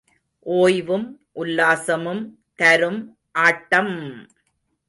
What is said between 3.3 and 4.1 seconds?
ஆட்டம்!